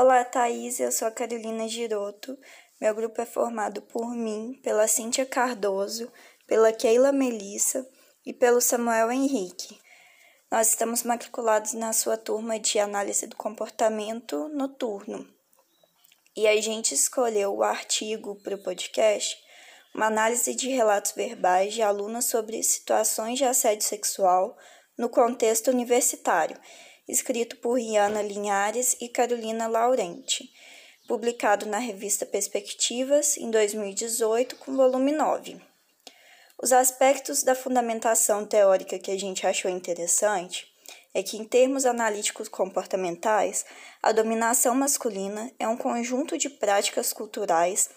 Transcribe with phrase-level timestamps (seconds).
[0.00, 2.38] Olá, Thaís, eu sou a Carolina Giroto.
[2.80, 6.08] Meu grupo é formado por mim, pela Cíntia Cardoso,
[6.46, 7.84] pela Keila Melissa
[8.24, 9.76] e pelo Samuel Henrique.
[10.52, 15.26] Nós estamos matriculados na sua turma de análise do comportamento noturno.
[16.36, 19.36] E a gente escolheu o artigo para o podcast,
[19.92, 24.56] uma análise de relatos verbais de alunas sobre situações de assédio sexual
[24.96, 26.56] no contexto universitário,
[27.08, 30.50] escrito por Riana Linhares e Carolina Laurenti,
[31.08, 35.58] publicado na revista Perspectivas em 2018, com volume 9.
[36.62, 40.66] Os aspectos da fundamentação teórica que a gente achou interessante
[41.14, 43.64] é que, em termos analíticos comportamentais,
[44.02, 47.88] a dominação masculina é um conjunto de práticas culturais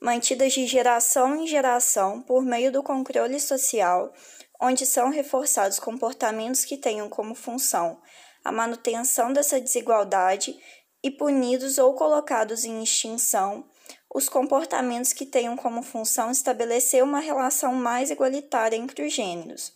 [0.00, 4.12] mantidas de geração em geração por meio do controle social,
[4.60, 8.00] onde são reforçados comportamentos que tenham como função
[8.44, 10.58] a manutenção dessa desigualdade
[11.02, 13.64] e punidos ou colocados em extinção
[14.12, 19.72] os comportamentos que tenham como função estabelecer uma relação mais igualitária entre os gêneros.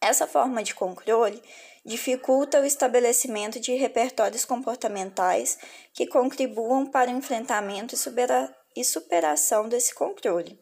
[0.00, 1.40] Essa forma de controle
[1.84, 5.58] dificulta o estabelecimento de repertórios comportamentais
[5.92, 8.52] que contribuam para o enfrentamento e, supera
[8.84, 10.58] superação desse controle.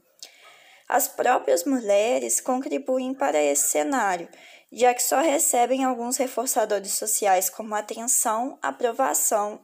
[0.88, 4.28] As próprias mulheres contribuem para esse cenário,
[4.72, 9.60] já que só recebem alguns reforçadores sociais como atenção, aprovação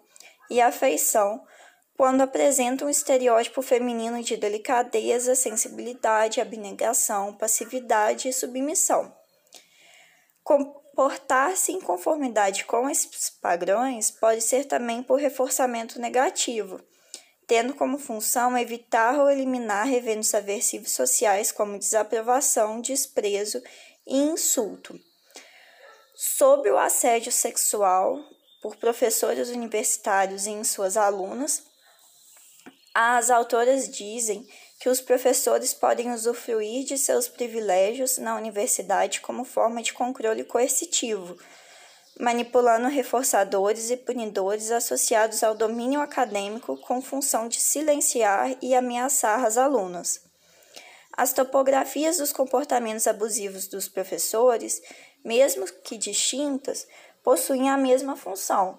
[0.50, 1.44] e afeição
[1.96, 9.14] quando apresentam um estereótipo feminino de delicadeza, sensibilidade, abnegação, passividade e submissão.
[10.44, 16.80] Comportar-se em conformidade com esses padrões pode ser também por reforçamento negativo,
[17.46, 23.62] tendo como função evitar ou eliminar eventos aversivos sociais como desaprovação, desprezo
[24.06, 24.98] e insulto.
[26.14, 28.18] Sobre o assédio sexual
[28.62, 31.62] por professores universitários em suas alunas,
[32.94, 34.48] as autoras dizem
[34.80, 41.36] que os professores podem usufruir de seus privilégios na universidade como forma de controle coercitivo,
[42.18, 49.58] manipulando reforçadores e punidores associados ao domínio acadêmico com função de silenciar e ameaçar as
[49.58, 50.26] alunas.
[51.16, 54.82] As topografias dos comportamentos abusivos dos professores,
[55.24, 56.86] mesmo que distintas,
[57.22, 58.78] possuem a mesma função,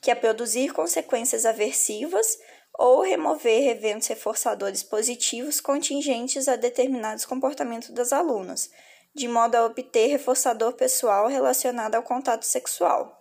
[0.00, 2.38] que é produzir consequências aversivas
[2.74, 8.70] ou remover eventos reforçadores positivos contingentes a determinados comportamentos das alunas,
[9.14, 13.18] de modo a obter reforçador pessoal relacionado ao contato sexual.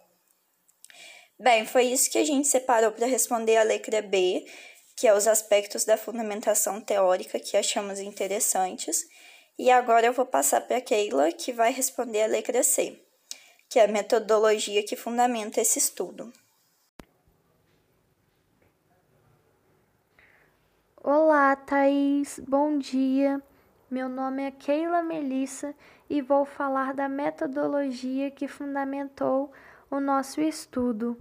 [1.40, 4.46] Bem, foi isso que a gente separou para responder a letra B,
[4.98, 9.08] que é os aspectos da fundamentação teórica que achamos interessantes.
[9.58, 13.00] E agora eu vou passar para a Keila, que vai responder a letra C,
[13.70, 16.34] que é a metodologia que fundamenta esse estudo.
[21.04, 23.40] Olá, Thaís, bom dia.
[23.92, 25.76] Meu nome é Keila Melissa
[26.10, 29.52] e vou falar da metodologia que fundamentou
[29.92, 31.16] o nosso estudo.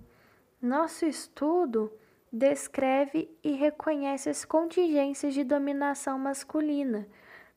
[0.63, 1.93] Nosso estudo
[2.33, 7.07] descreve e reconhece as contingências de dominação masculina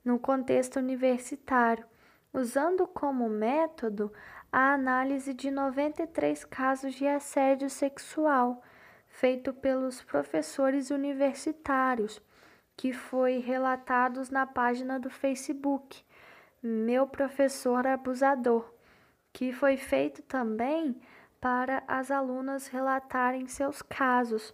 [0.03, 1.85] no contexto universitário,
[2.34, 4.12] usando como método
[4.52, 8.63] a análise de 93 casos de assédio sexual
[9.09, 12.22] feito pelos professores universitários,
[12.78, 16.01] que foi relatados na página do Facebook,
[16.63, 18.74] Meu Professor Abusador,
[19.34, 21.00] que foi feito também
[21.41, 24.53] para as alunas relatarem seus casos.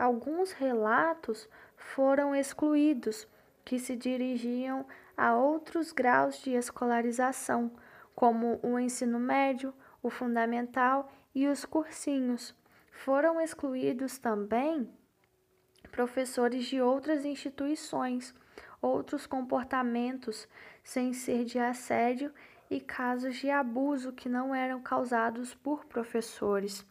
[0.00, 1.46] Alguns relatos
[1.76, 3.28] foram excluídos,
[3.62, 7.70] que se dirigiam a outros graus de escolarização,
[8.14, 12.54] como o ensino médio, o fundamental e os cursinhos.
[12.90, 14.90] Foram excluídos também
[15.92, 18.34] professores de outras instituições,
[18.80, 20.48] outros comportamentos
[20.82, 22.32] sem ser de assédio
[22.70, 26.86] e casos de abuso que não eram causados por professores.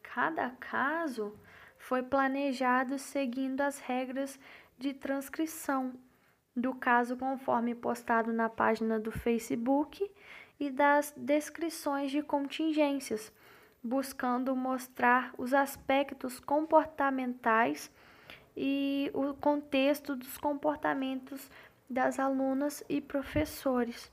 [0.00, 1.36] Cada caso
[1.78, 4.38] foi planejado seguindo as regras
[4.78, 5.92] de transcrição
[6.54, 10.10] do caso conforme postado na página do Facebook
[10.58, 13.32] e das descrições de contingências
[13.82, 17.90] buscando mostrar os aspectos comportamentais
[18.56, 21.48] e o contexto dos comportamentos
[21.88, 24.12] das alunas e professores.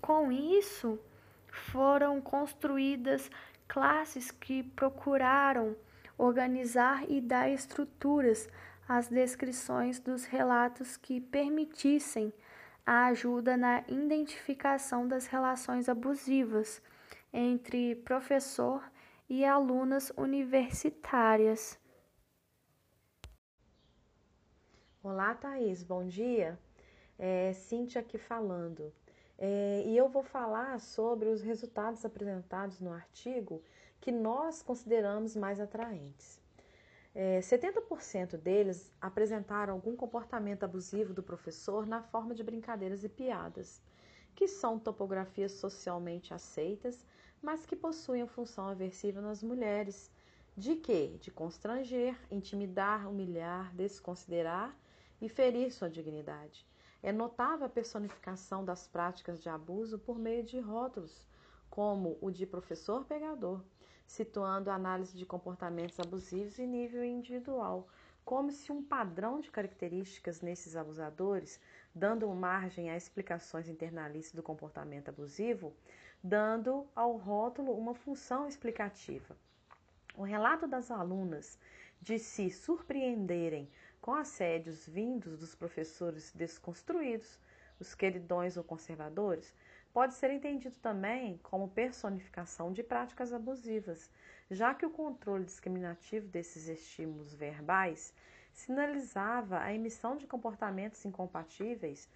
[0.00, 0.98] Com isso,
[1.46, 3.30] foram construídas
[3.68, 5.76] classes que procuraram
[6.20, 8.48] organizar e dar estruturas
[8.86, 12.32] às descrições dos relatos que permitissem
[12.84, 16.82] a ajuda na identificação das relações abusivas
[17.32, 18.82] entre professor
[19.28, 21.78] e alunas universitárias.
[25.02, 26.58] Olá, Thaís, bom dia.
[27.18, 28.92] É, Cíntia aqui falando.
[29.38, 33.62] É, e eu vou falar sobre os resultados apresentados no artigo
[34.00, 36.40] que nós consideramos mais atraentes.
[37.14, 43.82] É, 70% deles apresentaram algum comportamento abusivo do professor na forma de brincadeiras e piadas,
[44.34, 47.04] que são topografias socialmente aceitas,
[47.42, 50.10] mas que possuem função aversiva nas mulheres.
[50.56, 51.16] De quê?
[51.20, 54.76] De constranger, intimidar, humilhar, desconsiderar
[55.20, 56.66] e ferir sua dignidade.
[57.02, 61.26] É notável a personificação das práticas de abuso por meio de rótulos,
[61.68, 63.62] como o de professor pegador,
[64.10, 67.88] situando a análise de comportamentos abusivos em nível individual,
[68.24, 71.60] como se um padrão de características nesses abusadores,
[71.94, 75.72] dando margem a explicações internalistas do comportamento abusivo,
[76.22, 79.36] dando ao rótulo uma função explicativa.
[80.16, 81.56] O relato das alunas
[82.02, 83.70] de se surpreenderem
[84.00, 87.38] com assédios vindos dos professores desconstruídos,
[87.78, 89.54] os queridões ou conservadores,
[89.92, 94.10] pode ser entendido também como personificação de práticas abusivas,
[94.50, 98.14] já que o controle discriminativo desses estímulos verbais
[98.52, 102.08] sinalizava a emissão de comportamentos incompatíveis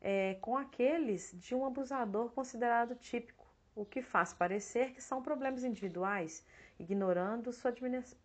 [0.00, 5.64] é, com aqueles de um abusador considerado típico, o que faz parecer que são problemas
[5.64, 6.44] individuais,
[6.78, 7.74] ignorando sua,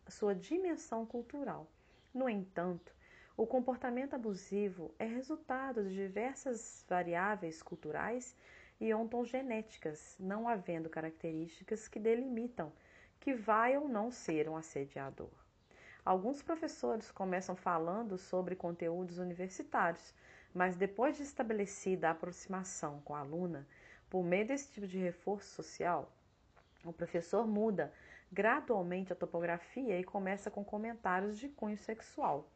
[0.08, 1.68] sua dimensão cultural.
[2.14, 2.94] No entanto,
[3.38, 8.36] o comportamento abusivo é resultado de diversas variáveis culturais
[8.80, 12.72] e ontogenéticas, não havendo características que delimitam
[13.20, 15.30] que vai ou não ser um assediador.
[16.06, 20.14] Alguns professores começam falando sobre conteúdos universitários,
[20.54, 23.68] mas depois de estabelecida a aproximação com a aluna,
[24.10, 26.12] por meio desse tipo de reforço social,
[26.84, 27.94] o professor muda
[28.32, 32.50] gradualmente a topografia e começa com comentários de cunho sexual,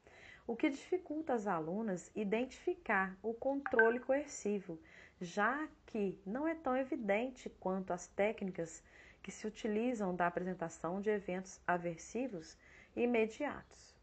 [0.48, 4.80] o que dificulta as alunas identificar o controle coercivo,
[5.22, 8.84] já que não é tão evidente quanto as técnicas
[9.22, 12.58] que se utilizam da apresentação de eventos aversivos
[12.96, 13.94] imediatos.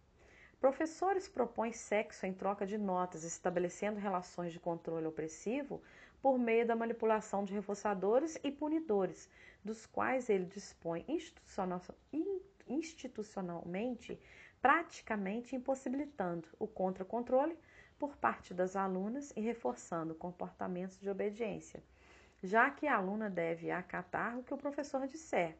[0.60, 5.82] Professores propõem sexo em troca de notas, estabelecendo relações de controle opressivo
[6.20, 9.28] por meio da manipulação de reforçadores e punidores,
[9.64, 11.04] dos quais ele dispõe
[12.68, 14.20] institucionalmente,
[14.60, 17.56] praticamente impossibilitando o contra-controle
[18.00, 21.82] por parte das alunas e reforçando comportamentos de obediência,
[22.43, 25.55] já que a aluna deve acatar o que o professor disser,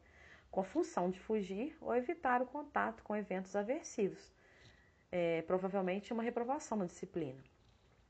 [0.49, 4.33] com função de fugir ou evitar o contato com eventos aversivos,
[5.11, 7.39] é, provavelmente uma reprovação na disciplina.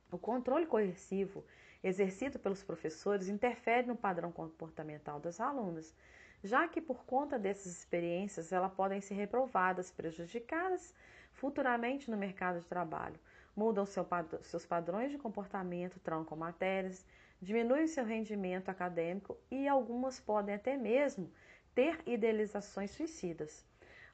[0.09, 1.43] O controle coercivo
[1.83, 5.93] exercido pelos professores interfere no padrão comportamental das alunas,
[6.41, 10.95] já que por conta dessas experiências elas podem ser reprovadas, prejudicadas
[11.33, 13.19] futuramente no mercado de trabalho,
[13.55, 14.07] mudam seu,
[14.43, 17.05] seus padrões de comportamento, trancam matérias,
[17.41, 21.31] diminuem seu rendimento acadêmico e algumas podem até mesmo
[21.73, 23.65] ter idealizações suicidas.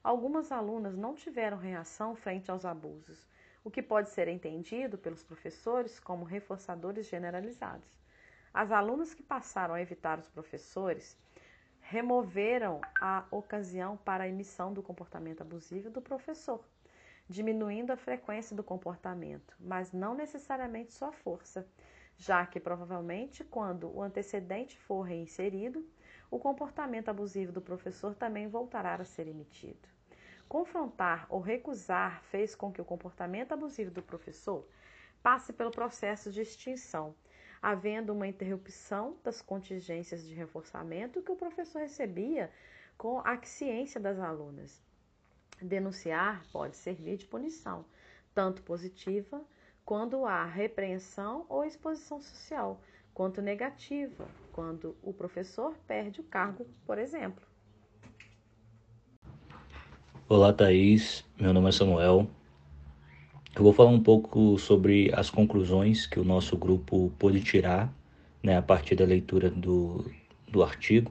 [0.02, 3.26] Algumas alunas não tiveram reação frente aos abusos,
[3.64, 7.88] o que pode ser entendido pelos professores como reforçadores generalizados.
[8.54, 11.18] As alunas que passaram a evitar os professores
[11.80, 16.64] removeram a ocasião para a emissão do comportamento abusivo do professor,
[17.28, 21.66] diminuindo a frequência do comportamento, mas não necessariamente sua força,
[22.16, 25.86] já que provavelmente quando o antecedente for reinserido,
[26.30, 29.88] o comportamento abusivo do professor também voltará a ser emitido.
[30.48, 34.66] Confrontar ou recusar fez com que o comportamento abusivo do professor
[35.22, 37.14] passe pelo processo de extinção,
[37.60, 42.50] havendo uma interrupção das contingências de reforçamento que o professor recebia
[42.96, 44.82] com a ciência das alunas.
[45.60, 47.84] Denunciar pode servir de punição,
[48.34, 49.42] tanto positiva
[49.84, 52.80] quando há repreensão ou exposição social,
[53.12, 57.42] quanto negativa, quando o professor perde o cargo, por exemplo.
[60.28, 61.24] Olá, Thaís.
[61.40, 62.28] Meu nome é Samuel.
[63.56, 67.92] Eu vou falar um pouco sobre as conclusões que o nosso grupo pôde tirar
[68.42, 70.04] né, a partir da leitura do,
[70.46, 71.10] do artigo.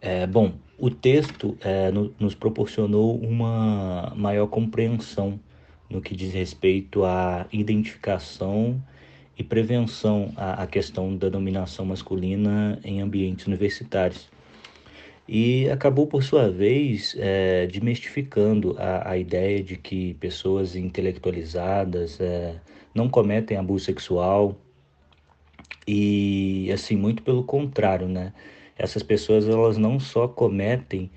[0.00, 5.40] É, bom, o texto é, no, nos proporcionou uma maior compreensão
[5.88, 8.82] no que diz respeito à identificação
[9.38, 14.28] e prevenção à, à questão da dominação masculina em ambientes universitários
[15.28, 22.54] e acabou, por sua vez, é, desmistificando a, a ideia de que pessoas intelectualizadas é,
[22.94, 24.56] não cometem abuso sexual
[25.86, 28.32] e, assim, muito pelo contrário, né?
[28.78, 31.10] Essas pessoas elas não só cometem,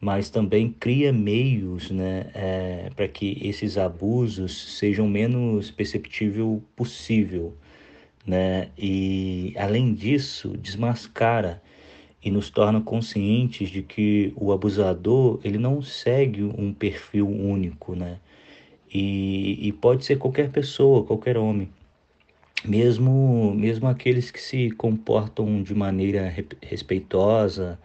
[0.00, 7.56] mas também cria meios né, é, para que esses abusos sejam menos perceptível possível.
[8.26, 8.68] Né?
[8.76, 11.62] E, além disso, desmascara
[12.22, 18.18] e nos torna conscientes de que o abusador ele não segue um perfil único, né?
[18.92, 21.68] E, e pode ser qualquer pessoa, qualquer homem,
[22.66, 26.32] mesmo mesmo aqueles que se comportam de maneira
[26.62, 27.80] respeitosa,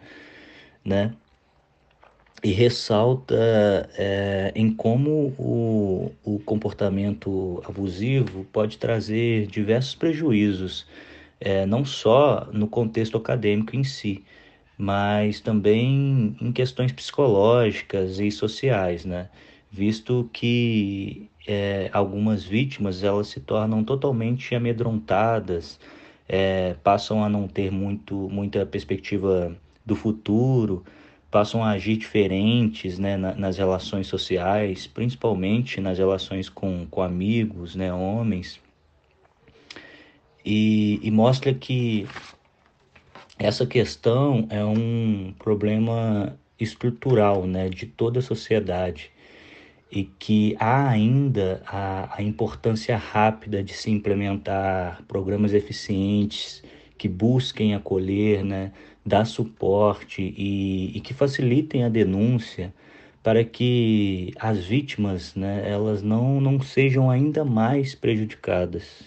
[0.84, 1.16] né?
[2.44, 3.34] E ressalta
[3.96, 10.86] é, em como o, o comportamento abusivo pode trazer diversos prejuízos
[11.40, 14.24] é, não só no contexto acadêmico em si,
[14.78, 19.30] mas também em questões psicológicas e sociais, né?
[19.70, 25.78] Visto que é, algumas vítimas elas se tornam totalmente amedrontadas,
[26.28, 30.84] é, passam a não ter muito, muita perspectiva do futuro,
[31.30, 37.92] passam a agir diferentes né, nas relações sociais, principalmente nas relações com, com amigos, né,
[37.92, 38.60] homens.
[40.44, 42.06] E, e mostra que
[43.38, 49.10] essa questão é um problema estrutural né, de toda a sociedade
[49.92, 56.62] e que há ainda a, a, importância rápida de se implementar programas eficientes
[56.96, 58.72] que busquem acolher, né,
[59.04, 62.72] dar suporte e, e que facilitem a denúncia
[63.22, 69.04] para que as vítimas né, elas não, não sejam ainda mais prejudicadas.